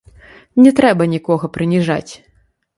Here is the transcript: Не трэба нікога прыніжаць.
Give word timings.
Не 0.63 0.71
трэба 0.79 1.03
нікога 1.13 1.53
прыніжаць. 1.59 2.11